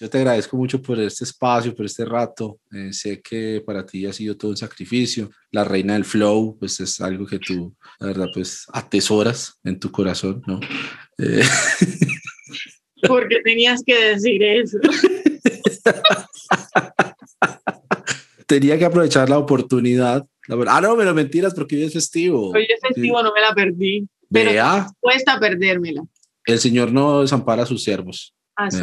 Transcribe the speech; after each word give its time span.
Yo 0.00 0.08
te 0.08 0.16
agradezco 0.16 0.56
mucho 0.56 0.80
por 0.80 0.98
este 0.98 1.24
espacio, 1.24 1.74
por 1.74 1.84
este 1.84 2.06
rato. 2.06 2.58
Eh, 2.72 2.90
sé 2.90 3.20
que 3.20 3.62
para 3.64 3.84
ti 3.84 4.06
ha 4.06 4.12
sido 4.14 4.34
todo 4.34 4.52
un 4.52 4.56
sacrificio. 4.56 5.30
La 5.50 5.62
reina 5.62 5.92
del 5.92 6.06
flow, 6.06 6.56
pues 6.58 6.80
es 6.80 7.02
algo 7.02 7.26
que 7.26 7.38
tú, 7.38 7.76
la 7.98 8.06
verdad, 8.06 8.28
pues 8.32 8.64
atesoras 8.72 9.60
en 9.62 9.78
tu 9.78 9.92
corazón, 9.92 10.42
¿no? 10.46 10.58
Eh, 11.18 11.42
Porque 13.06 13.40
tenías 13.44 13.82
que 13.84 13.94
decir 13.94 14.42
eso. 14.42 14.78
Tenía 18.46 18.78
que 18.78 18.84
aprovechar 18.86 19.28
la 19.28 19.38
oportunidad. 19.38 20.26
ah, 20.66 20.80
no, 20.80 20.96
pero 20.96 21.14
mentiras, 21.14 21.54
porque 21.54 21.76
hoy 21.76 21.84
es 21.84 21.92
festivo. 21.92 22.50
Hoy 22.50 22.66
es 22.68 22.80
festivo, 22.80 23.22
no 23.22 23.32
me 23.32 23.40
la 23.40 23.54
perdí. 23.54 24.08
Pero 24.30 24.50
Vea. 24.50 24.88
Cuesta 24.98 25.38
perdérmela. 25.38 26.02
El 26.44 26.58
Señor 26.58 26.90
no 26.92 27.20
desampara 27.20 27.62
a 27.62 27.66
sus 27.66 27.84
siervos. 27.84 28.34
Así. 28.56 28.82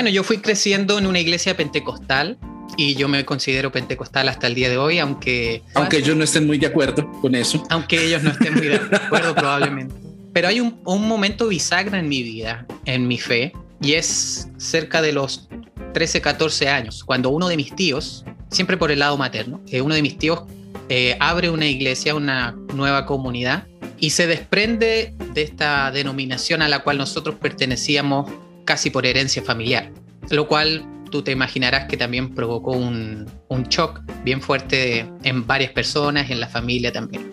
Bueno, 0.00 0.14
yo 0.14 0.24
fui 0.24 0.38
creciendo 0.38 0.98
en 0.98 1.06
una 1.06 1.20
iglesia 1.20 1.54
pentecostal 1.58 2.38
y 2.78 2.94
yo 2.94 3.06
me 3.06 3.22
considero 3.26 3.70
pentecostal 3.70 4.30
hasta 4.30 4.46
el 4.46 4.54
día 4.54 4.70
de 4.70 4.78
hoy, 4.78 4.98
aunque... 4.98 5.62
Aunque 5.74 5.98
ellos 5.98 6.16
no 6.16 6.24
estén 6.24 6.46
muy 6.46 6.56
de 6.56 6.68
acuerdo 6.68 7.12
con 7.20 7.34
eso. 7.34 7.62
Aunque 7.68 8.06
ellos 8.06 8.22
no 8.22 8.30
estén 8.30 8.54
muy 8.54 8.68
de 8.68 8.76
acuerdo 8.76 9.34
probablemente. 9.34 9.94
Pero 10.32 10.48
hay 10.48 10.58
un, 10.58 10.80
un 10.86 11.06
momento 11.06 11.48
bisagra 11.48 11.98
en 11.98 12.08
mi 12.08 12.22
vida, 12.22 12.64
en 12.86 13.08
mi 13.08 13.18
fe, 13.18 13.52
y 13.82 13.92
es 13.92 14.48
cerca 14.56 15.02
de 15.02 15.12
los 15.12 15.50
13, 15.92 16.22
14 16.22 16.70
años, 16.70 17.04
cuando 17.04 17.28
uno 17.28 17.48
de 17.48 17.58
mis 17.58 17.76
tíos, 17.76 18.24
siempre 18.50 18.78
por 18.78 18.90
el 18.90 19.00
lado 19.00 19.18
materno, 19.18 19.60
eh, 19.68 19.82
uno 19.82 19.94
de 19.94 20.00
mis 20.00 20.16
tíos 20.16 20.44
eh, 20.88 21.18
abre 21.20 21.50
una 21.50 21.66
iglesia, 21.66 22.14
una 22.14 22.52
nueva 22.72 23.04
comunidad, 23.04 23.66
y 23.98 24.08
se 24.08 24.26
desprende 24.26 25.12
de 25.34 25.42
esta 25.42 25.90
denominación 25.90 26.62
a 26.62 26.68
la 26.68 26.78
cual 26.78 26.96
nosotros 26.96 27.34
pertenecíamos 27.34 28.30
casi 28.70 28.88
por 28.88 29.04
herencia 29.04 29.42
familiar, 29.42 29.90
lo 30.30 30.46
cual 30.46 30.86
tú 31.10 31.22
te 31.22 31.32
imaginarás 31.32 31.88
que 31.88 31.96
también 31.96 32.32
provocó 32.32 32.70
un, 32.70 33.26
un 33.48 33.64
shock 33.64 34.00
bien 34.22 34.40
fuerte 34.40 35.10
en 35.24 35.44
varias 35.44 35.72
personas, 35.72 36.30
en 36.30 36.38
la 36.38 36.46
familia 36.46 36.92
también. 36.92 37.32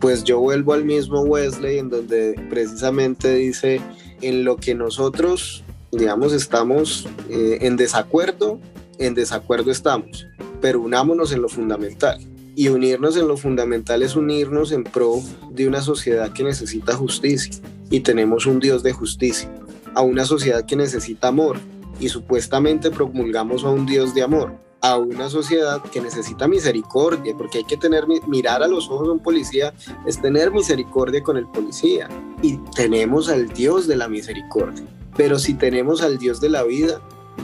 Pues 0.00 0.24
yo 0.24 0.40
vuelvo 0.40 0.72
al 0.72 0.86
mismo 0.86 1.20
Wesley, 1.20 1.76
en 1.76 1.90
donde 1.90 2.40
precisamente 2.48 3.34
dice, 3.34 3.82
en 4.22 4.44
lo 4.44 4.56
que 4.56 4.74
nosotros, 4.74 5.62
digamos, 5.92 6.32
estamos 6.32 7.06
eh, 7.28 7.58
en 7.60 7.76
desacuerdo, 7.76 8.58
en 8.98 9.12
desacuerdo 9.12 9.70
estamos, 9.70 10.26
pero 10.62 10.80
unámonos 10.80 11.32
en 11.32 11.42
lo 11.42 11.50
fundamental. 11.50 12.18
Y 12.56 12.68
unirnos 12.68 13.14
en 13.18 13.28
lo 13.28 13.36
fundamental 13.36 14.02
es 14.02 14.16
unirnos 14.16 14.72
en 14.72 14.84
pro 14.84 15.20
de 15.50 15.68
una 15.68 15.82
sociedad 15.82 16.32
que 16.32 16.44
necesita 16.44 16.96
justicia. 16.96 17.52
Y 17.90 18.00
tenemos 18.00 18.46
un 18.46 18.58
Dios 18.58 18.82
de 18.82 18.92
justicia. 18.92 19.50
A 19.98 20.02
una 20.02 20.24
sociedad 20.24 20.64
que 20.64 20.76
necesita 20.76 21.28
amor. 21.28 21.58
Y 21.98 22.08
supuestamente 22.08 22.90
promulgamos 22.90 23.64
a 23.64 23.70
un 23.70 23.84
Dios 23.84 24.14
de 24.14 24.22
amor 24.22 24.68
a 24.80 24.96
una 24.96 25.28
sociedad 25.28 25.82
que 25.82 26.00
necesita 26.00 26.46
misericordia, 26.46 27.34
porque 27.36 27.58
hay 27.58 27.64
que 27.64 27.76
tener, 27.76 28.06
mirar 28.26 28.62
a 28.62 28.68
los 28.68 28.88
ojos 28.88 29.08
a 29.08 29.12
un 29.12 29.18
policía, 29.18 29.74
es 30.06 30.20
tener 30.20 30.52
misericordia 30.52 31.22
con 31.22 31.36
el 31.36 31.46
policía. 31.48 32.08
Y 32.42 32.58
tenemos 32.76 33.28
al 33.28 33.48
Dios 33.48 33.88
de 33.88 33.96
la 33.96 34.08
misericordia. 34.08 34.84
Pero 35.16 35.38
si 35.38 35.54
tenemos 35.54 36.00
al 36.02 36.18
Dios 36.18 36.40
de 36.40 36.50
la 36.50 36.62
vida, 36.62 37.00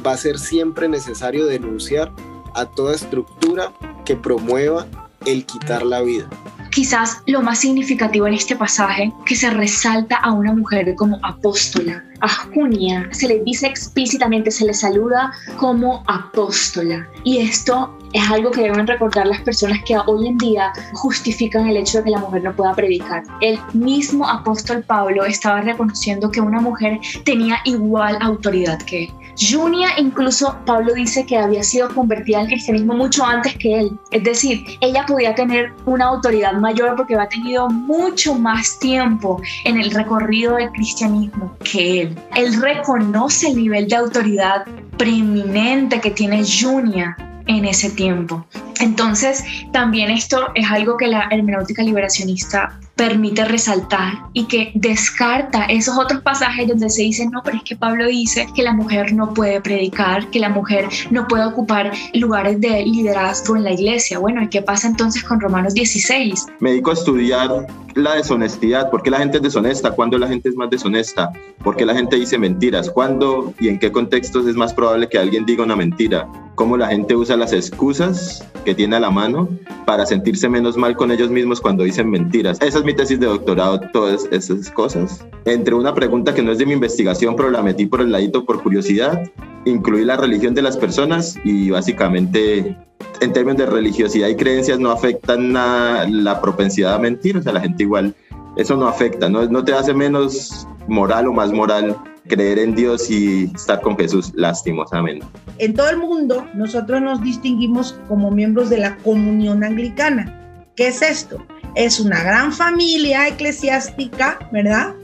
va 0.06 0.12
a 0.12 0.16
ser 0.16 0.38
siempre 0.38 0.88
necesario 0.88 1.46
denunciar 1.46 2.12
a 2.54 2.66
toda 2.66 2.94
estructura 2.94 3.72
que 4.04 4.14
promueva 4.14 4.86
el 5.26 5.44
quitar 5.44 5.84
la 5.84 6.02
vida. 6.02 6.28
Quizás 6.74 7.22
lo 7.26 7.40
más 7.40 7.60
significativo 7.60 8.26
en 8.26 8.34
este 8.34 8.56
pasaje, 8.56 9.12
que 9.24 9.36
se 9.36 9.48
resalta 9.48 10.16
a 10.16 10.32
una 10.32 10.52
mujer 10.52 10.92
como 10.96 11.20
apóstola. 11.22 12.02
A 12.20 12.28
Junia 12.28 13.08
se 13.12 13.28
le 13.28 13.44
dice 13.44 13.68
explícitamente, 13.68 14.50
se 14.50 14.64
le 14.64 14.74
saluda 14.74 15.32
como 15.56 16.02
apóstola. 16.08 17.08
Y 17.22 17.38
esto 17.38 17.96
es 18.14 18.30
algo 18.30 18.50
que 18.52 18.62
deben 18.62 18.86
recordar 18.86 19.26
las 19.26 19.40
personas 19.40 19.80
que 19.84 19.96
hoy 20.06 20.28
en 20.28 20.38
día 20.38 20.72
justifican 20.92 21.66
el 21.66 21.76
hecho 21.76 21.98
de 21.98 22.04
que 22.04 22.10
la 22.10 22.18
mujer 22.18 22.44
no 22.44 22.54
pueda 22.54 22.72
predicar. 22.72 23.24
El 23.40 23.58
mismo 23.72 24.26
apóstol 24.26 24.84
Pablo 24.84 25.24
estaba 25.24 25.60
reconociendo 25.60 26.30
que 26.30 26.40
una 26.40 26.60
mujer 26.60 27.00
tenía 27.24 27.58
igual 27.64 28.16
autoridad 28.20 28.80
que 28.82 29.04
él. 29.04 29.10
Junia 29.36 29.88
incluso 29.98 30.56
Pablo 30.64 30.94
dice 30.94 31.26
que 31.26 31.36
había 31.36 31.64
sido 31.64 31.92
convertida 31.92 32.38
al 32.38 32.46
cristianismo 32.46 32.94
mucho 32.94 33.24
antes 33.24 33.56
que 33.56 33.80
él. 33.80 33.98
Es 34.12 34.22
decir, 34.22 34.64
ella 34.80 35.04
podía 35.06 35.34
tener 35.34 35.72
una 35.84 36.04
autoridad 36.06 36.52
mayor 36.52 36.94
porque 36.94 37.16
había 37.16 37.28
tenido 37.28 37.68
mucho 37.68 38.36
más 38.36 38.78
tiempo 38.78 39.42
en 39.64 39.80
el 39.80 39.90
recorrido 39.90 40.54
del 40.54 40.70
cristianismo 40.70 41.56
que 41.64 42.02
él. 42.02 42.18
Él 42.36 42.62
reconoce 42.62 43.48
el 43.48 43.56
nivel 43.56 43.88
de 43.88 43.96
autoridad 43.96 44.64
preeminente 44.96 46.00
que 46.00 46.12
tiene 46.12 46.44
Junia 46.44 47.16
en 47.46 47.64
ese 47.64 47.90
tiempo. 47.90 48.44
Entonces, 48.80 49.44
también 49.72 50.10
esto 50.10 50.48
es 50.54 50.70
algo 50.70 50.96
que 50.96 51.06
la 51.06 51.28
hermenéutica 51.30 51.82
liberacionista 51.82 52.78
permite 52.96 53.44
resaltar 53.44 54.12
y 54.32 54.44
que 54.44 54.70
descarta 54.74 55.64
esos 55.64 55.98
otros 55.98 56.22
pasajes 56.22 56.68
donde 56.68 56.88
se 56.90 57.02
dice, 57.02 57.26
no, 57.26 57.42
pero 57.44 57.56
es 57.56 57.62
que 57.64 57.76
Pablo 57.76 58.06
dice 58.06 58.46
que 58.54 58.62
la 58.62 58.72
mujer 58.72 59.12
no 59.12 59.34
puede 59.34 59.60
predicar, 59.60 60.30
que 60.30 60.38
la 60.38 60.48
mujer 60.48 60.88
no 61.10 61.26
puede 61.26 61.44
ocupar 61.46 61.92
lugares 62.14 62.60
de 62.60 62.84
liderazgo 62.84 63.56
en 63.56 63.64
la 63.64 63.72
iglesia. 63.72 64.18
Bueno, 64.18 64.42
¿y 64.42 64.48
qué 64.48 64.62
pasa 64.62 64.86
entonces 64.86 65.24
con 65.24 65.40
Romanos 65.40 65.74
16? 65.74 66.46
Me 66.60 66.70
dedico 66.70 66.90
a 66.90 66.94
estudiar 66.94 67.66
la 67.94 68.14
deshonestidad, 68.14 68.90
por 68.90 69.02
qué 69.02 69.10
la 69.10 69.18
gente 69.18 69.38
es 69.38 69.42
deshonesta, 69.42 69.92
cuándo 69.92 70.18
la 70.18 70.28
gente 70.28 70.48
es 70.48 70.56
más 70.56 70.70
deshonesta, 70.70 71.30
por 71.62 71.76
qué 71.76 71.84
la 71.84 71.94
gente 71.94 72.16
dice 72.16 72.38
mentiras, 72.38 72.90
cuándo 72.90 73.54
y 73.58 73.68
en 73.68 73.78
qué 73.78 73.90
contextos 73.90 74.46
es 74.46 74.56
más 74.56 74.72
probable 74.72 75.08
que 75.08 75.18
alguien 75.18 75.44
diga 75.44 75.64
una 75.64 75.76
mentira, 75.76 76.28
cómo 76.54 76.76
la 76.76 76.88
gente 76.88 77.16
usa 77.16 77.36
las 77.36 77.52
excusas 77.52 78.46
que 78.64 78.74
tiene 78.74 78.96
a 78.96 79.00
la 79.00 79.10
mano 79.10 79.48
para 79.86 80.06
sentirse 80.06 80.48
menos 80.48 80.76
mal 80.76 80.96
con 80.96 81.10
ellos 81.10 81.30
mismos 81.30 81.60
cuando 81.60 81.84
dicen 81.84 82.10
mentiras. 82.10 82.58
Esa 82.60 82.78
es 82.78 82.84
mi 82.84 82.94
tesis 82.94 83.20
de 83.20 83.26
doctorado, 83.26 83.80
todas 83.92 84.26
esas 84.30 84.70
cosas. 84.70 85.24
Entre 85.44 85.74
una 85.74 85.94
pregunta 85.94 86.34
que 86.34 86.42
no 86.42 86.52
es 86.52 86.58
de 86.58 86.66
mi 86.66 86.72
investigación, 86.72 87.36
pero 87.36 87.50
la 87.50 87.62
metí 87.62 87.86
por 87.86 88.00
el 88.00 88.12
ladito 88.12 88.44
por 88.44 88.62
curiosidad, 88.62 89.30
incluí 89.64 90.04
la 90.04 90.16
religión 90.16 90.54
de 90.54 90.62
las 90.62 90.76
personas 90.76 91.36
y 91.44 91.70
básicamente 91.70 92.76
en 93.20 93.32
términos 93.32 93.58
de 93.58 93.66
religiosidad 93.66 94.28
y 94.28 94.36
creencias 94.36 94.78
no 94.78 94.90
afectan 94.90 95.52
la 95.52 96.40
propensidad 96.40 96.94
a 96.94 96.98
mentir, 96.98 97.36
o 97.36 97.42
sea, 97.42 97.52
la 97.52 97.60
gente 97.60 97.82
igual, 97.82 98.14
eso 98.56 98.76
no 98.76 98.88
afecta, 98.88 99.28
no 99.28 99.64
te 99.64 99.72
hace 99.72 99.92
menos 99.92 100.66
moral 100.88 101.28
o 101.28 101.32
más 101.32 101.52
moral 101.52 101.96
creer 102.28 102.58
en 102.58 102.74
Dios 102.74 103.10
y 103.10 103.50
estar 103.54 103.80
con 103.80 103.96
Jesús, 103.96 104.32
lastimosamente. 104.34 105.26
En 105.58 105.74
todo 105.74 105.90
el 105.90 105.98
mundo, 105.98 106.46
nosotros 106.54 107.00
nos 107.00 107.22
distinguimos 107.22 107.98
como 108.08 108.30
miembros 108.30 108.70
de 108.70 108.78
la 108.78 108.96
comunión 108.98 109.62
anglicana. 109.62 110.40
¿Qué 110.76 110.88
es 110.88 111.02
esto? 111.02 111.44
Es 111.74 112.00
una 112.00 112.22
gran 112.22 112.52
familia 112.52 113.28
eclesiástica, 113.28 114.38
¿verdad? 114.52 114.94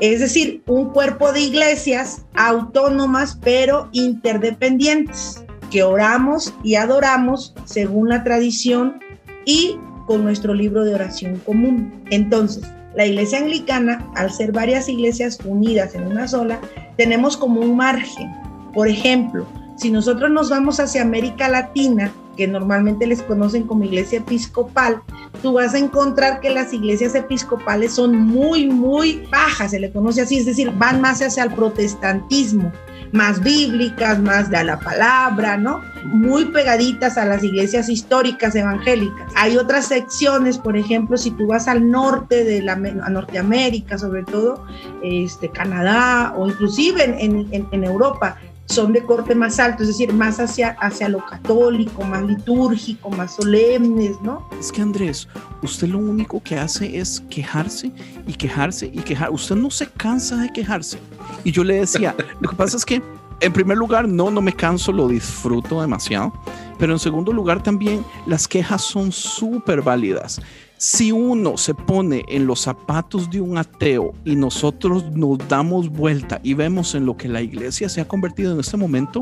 Es 0.00 0.20
decir, 0.20 0.62
un 0.66 0.90
cuerpo 0.90 1.32
de 1.32 1.40
iglesias 1.40 2.24
autónomas 2.34 3.38
pero 3.42 3.88
interdependientes, 3.92 5.44
que 5.70 5.82
oramos 5.82 6.54
y 6.64 6.74
adoramos 6.74 7.54
según 7.64 8.08
la 8.08 8.24
tradición 8.24 8.98
y 9.44 9.76
con 10.10 10.24
nuestro 10.24 10.52
libro 10.54 10.82
de 10.82 10.92
oración 10.92 11.40
común. 11.46 12.02
Entonces, 12.10 12.64
la 12.96 13.06
iglesia 13.06 13.38
anglicana, 13.38 14.04
al 14.16 14.32
ser 14.32 14.50
varias 14.50 14.88
iglesias 14.88 15.38
unidas 15.44 15.94
en 15.94 16.04
una 16.08 16.26
sola, 16.26 16.58
tenemos 16.96 17.36
como 17.36 17.60
un 17.60 17.76
margen. 17.76 18.28
Por 18.74 18.88
ejemplo, 18.88 19.46
si 19.76 19.88
nosotros 19.92 20.28
nos 20.28 20.50
vamos 20.50 20.80
hacia 20.80 21.02
América 21.02 21.48
Latina, 21.48 22.10
que 22.40 22.48
normalmente 22.48 23.06
les 23.06 23.20
conocen 23.20 23.64
como 23.64 23.84
iglesia 23.84 24.20
episcopal, 24.20 25.02
tú 25.42 25.52
vas 25.52 25.74
a 25.74 25.78
encontrar 25.78 26.40
que 26.40 26.48
las 26.48 26.72
iglesias 26.72 27.14
episcopales 27.14 27.92
son 27.92 28.16
muy, 28.16 28.66
muy 28.66 29.28
bajas, 29.30 29.72
se 29.72 29.78
le 29.78 29.92
conoce 29.92 30.22
así, 30.22 30.38
es 30.38 30.46
decir, 30.46 30.72
van 30.78 31.02
más 31.02 31.20
hacia 31.20 31.42
el 31.42 31.52
protestantismo 31.52 32.72
más 33.12 33.42
bíblicas, 33.42 34.20
más 34.20 34.48
de 34.48 34.64
la 34.64 34.78
palabra, 34.78 35.58
¿no? 35.58 35.82
Muy 36.04 36.46
pegaditas 36.46 37.18
a 37.18 37.26
las 37.26 37.44
iglesias 37.44 37.90
históricas 37.90 38.54
evangélicas. 38.54 39.30
Hay 39.36 39.58
otras 39.58 39.88
secciones, 39.88 40.56
por 40.56 40.78
ejemplo, 40.78 41.18
si 41.18 41.32
tú 41.32 41.48
vas 41.48 41.68
al 41.68 41.90
norte 41.90 42.44
de 42.44 42.62
la, 42.62 42.74
a 42.74 43.10
Norteamérica, 43.10 43.98
sobre 43.98 44.22
todo 44.22 44.64
este, 45.02 45.50
Canadá 45.50 46.32
o 46.36 46.46
inclusive 46.48 47.04
en, 47.04 47.48
en, 47.52 47.68
en 47.70 47.84
Europa, 47.84 48.38
son 48.70 48.92
de 48.92 49.04
corte 49.04 49.34
más 49.34 49.58
alto, 49.58 49.82
es 49.82 49.88
decir, 49.88 50.12
más 50.12 50.38
hacia, 50.38 50.70
hacia 50.80 51.08
lo 51.08 51.24
católico, 51.24 52.04
más 52.04 52.22
litúrgico, 52.22 53.10
más 53.10 53.34
solemnes, 53.34 54.20
¿no? 54.22 54.48
Es 54.58 54.70
que 54.70 54.80
Andrés, 54.80 55.28
usted 55.62 55.88
lo 55.88 55.98
único 55.98 56.42
que 56.42 56.56
hace 56.56 56.98
es 56.98 57.22
quejarse 57.28 57.92
y 58.26 58.32
quejarse 58.34 58.86
y 58.86 58.98
quejar. 59.00 59.30
Usted 59.30 59.56
no 59.56 59.70
se 59.70 59.86
cansa 59.88 60.36
de 60.36 60.52
quejarse. 60.52 60.98
Y 61.44 61.52
yo 61.52 61.64
le 61.64 61.80
decía, 61.80 62.14
lo 62.40 62.48
que 62.48 62.56
pasa 62.56 62.76
es 62.76 62.84
que, 62.84 63.02
en 63.40 63.52
primer 63.52 63.76
lugar, 63.76 64.06
no, 64.06 64.30
no 64.30 64.40
me 64.40 64.52
canso, 64.52 64.92
lo 64.92 65.08
disfruto 65.08 65.80
demasiado. 65.80 66.32
Pero 66.80 66.94
en 66.94 66.98
segundo 66.98 67.32
lugar, 67.32 67.62
también 67.62 68.04
las 68.26 68.48
quejas 68.48 68.82
son 68.82 69.12
súper 69.12 69.82
válidas 69.82 70.40
Si 70.78 71.12
uno 71.12 71.58
se 71.58 71.74
pone 71.74 72.24
en 72.26 72.46
los 72.46 72.60
zapatos 72.60 73.30
de 73.30 73.40
un 73.40 73.58
ateo 73.58 74.14
y 74.24 74.34
nosotros 74.34 75.04
nos 75.12 75.38
damos 75.46 75.90
vuelta 75.90 76.40
y 76.42 76.54
vemos 76.54 76.94
en 76.94 77.04
lo 77.04 77.16
que 77.18 77.28
la 77.28 77.42
iglesia 77.42 77.88
se 77.90 78.00
ha 78.00 78.08
convertido 78.08 78.54
en 78.54 78.60
este 78.60 78.78
momento, 78.78 79.20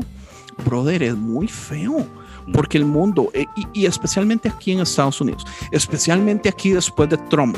brother, 0.65 1.03
es 1.03 1.15
muy 1.15 1.47
feo. 1.47 2.07
Porque 2.53 2.77
el 2.77 2.85
mundo, 2.85 3.29
eh, 3.33 3.45
y, 3.55 3.81
y 3.81 3.85
especialmente 3.85 4.49
aquí 4.49 4.71
en 4.71 4.79
Estados 4.79 5.21
Unidos, 5.21 5.45
especialmente 5.71 6.49
aquí 6.49 6.71
después 6.71 7.09
de 7.09 7.17
Trump, 7.29 7.57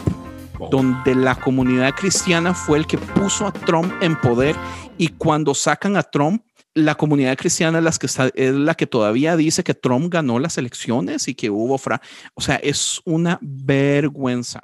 donde 0.70 1.16
la 1.16 1.36
comunidad 1.36 1.94
cristiana 1.96 2.54
fue 2.54 2.78
el 2.78 2.88
que 2.88 2.98
puso 2.98 3.48
a 3.48 3.52
Trump 3.52 3.92
en 4.02 4.20
poder 4.20 4.56
y 4.98 5.08
cuando 5.10 5.54
sacan 5.54 5.98
a 5.98 6.04
Trump, 6.04 6.44
la 6.74 6.96
comunidad 6.96 7.38
cristiana 7.38 7.80
es 7.80 8.54
la 8.54 8.76
que, 8.76 8.88
todavía 8.88 9.36
dice 9.36 9.64
que 9.64 9.74
Trump 9.74 10.12
ganó 10.12 10.40
las 10.40 10.58
elecciones 10.58 11.28
y 11.28 11.36
que 11.36 11.50
hubo 11.50 11.78
fra. 11.78 12.02
O 12.34 12.42
sea, 12.42 12.56
es 12.58 13.02
una 13.04 13.40
vergüenza. 13.42 14.62